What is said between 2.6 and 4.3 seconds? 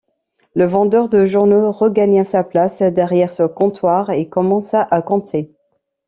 derrière son comptoir et